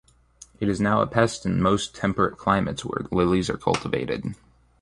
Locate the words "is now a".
0.67-1.05